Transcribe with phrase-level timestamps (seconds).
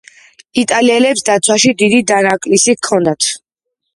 [0.61, 3.31] იტალიელებს დაცვაში დიდი დანაკლისი ჰქონდათ.